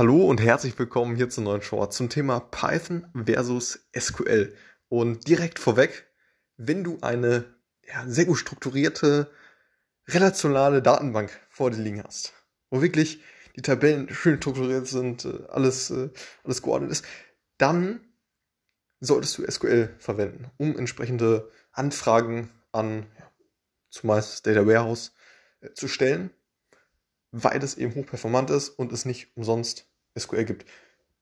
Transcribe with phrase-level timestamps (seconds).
[0.00, 4.54] Hallo und herzlich willkommen hier zum neuen Short zum Thema Python versus SQL.
[4.88, 6.10] Und direkt vorweg,
[6.56, 7.44] wenn du eine
[7.86, 9.30] ja, sehr gut strukturierte
[10.08, 12.32] relationale Datenbank vor dir liegen hast,
[12.70, 13.20] wo wirklich
[13.56, 16.08] die Tabellen schön strukturiert sind, äh, alles, äh,
[16.44, 17.04] alles geordnet ist,
[17.58, 18.00] dann
[19.00, 23.30] solltest du SQL verwenden, um entsprechende Anfragen an ja,
[23.90, 25.12] zumeist Data Warehouse
[25.60, 26.30] äh, zu stellen
[27.32, 30.66] weil es eben hochperformant ist und es nicht umsonst SQL gibt.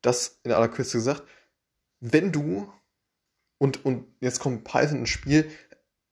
[0.02, 1.23] Das in aller Kürze gesagt,
[2.01, 2.73] wenn du,
[3.59, 5.51] und, und jetzt kommt Python ins Spiel,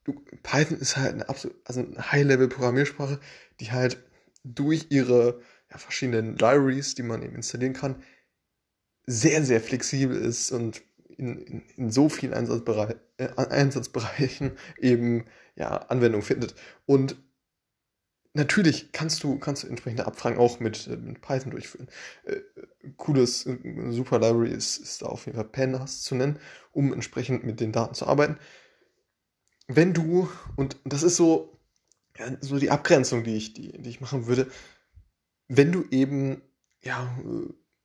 [0.04, 3.20] du, Python ist halt eine absolut, also eine High-Level-Programmiersprache,
[3.60, 4.02] die halt
[4.44, 5.40] durch ihre
[5.70, 8.02] ja, verschiedenen Libraries, die man eben installieren kann,
[9.06, 10.82] sehr, sehr flexibel ist und
[11.16, 16.54] in, in, in so vielen Einsatzbereich, äh, Einsatzbereichen eben ja, Anwendung findet.
[16.84, 17.16] Und
[18.36, 21.88] Natürlich kannst du, kannst du entsprechende Abfragen auch mit, äh, mit Python durchführen.
[22.24, 22.40] Äh,
[22.98, 23.56] cooles, äh,
[23.92, 26.38] super Library ist, ist da auf jeden Fall Pandas zu nennen,
[26.72, 28.36] um entsprechend mit den Daten zu arbeiten.
[29.68, 31.58] Wenn du, und das ist so,
[32.42, 34.50] so die Abgrenzung, die ich, die, die ich machen würde,
[35.48, 36.42] wenn du eben
[36.82, 37.18] ja,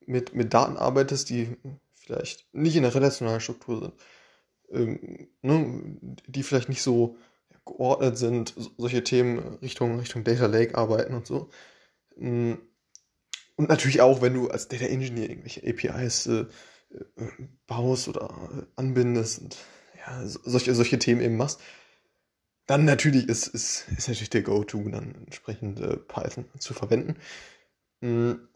[0.06, 1.56] mit, mit Daten arbeitest, die
[1.94, 3.94] vielleicht nicht in der relationalen Struktur sind,
[4.70, 7.16] ähm, ne, die vielleicht nicht so
[7.66, 11.50] geordnet sind, solche Themen Richtung, Richtung Data Lake arbeiten und so.
[12.18, 12.54] Mm.
[13.56, 16.46] Und natürlich auch, wenn du als Data Engineer irgendwelche APIs äh,
[16.92, 17.28] äh,
[17.68, 19.58] baust oder anbindest und
[19.98, 21.60] ja, solche, solche Themen eben machst,
[22.66, 27.18] dann natürlich ist, ist, ist natürlich der Go-To, dann entsprechend äh, Python zu verwenden.
[28.02, 28.48] Mhm.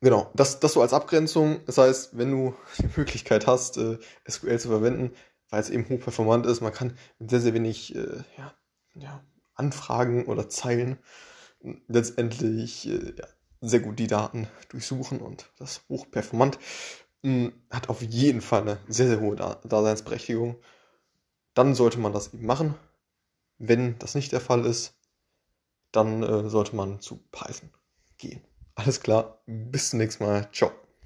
[0.00, 1.60] Genau, das, das so als Abgrenzung.
[1.64, 5.12] Das heißt, wenn du die Möglichkeit hast, äh, SQL zu verwenden,
[5.50, 6.60] weil es eben hochperformant ist.
[6.60, 8.54] Man kann mit sehr, sehr wenig äh, ja,
[8.94, 10.98] ja, Anfragen oder Zeilen
[11.88, 13.26] letztendlich äh, ja,
[13.60, 16.58] sehr gut die Daten durchsuchen und das hochperformant
[17.22, 20.56] mh, hm, hat auf jeden Fall eine sehr, sehr hohe Daseinsberechtigung.
[21.54, 22.74] Dann sollte man das eben machen.
[23.58, 24.94] Wenn das nicht der Fall ist,
[25.92, 27.70] dann äh, sollte man zu Python
[28.18, 28.42] gehen.
[28.74, 30.48] Alles klar, bis zum nächsten Mal.
[30.52, 30.72] Ciao.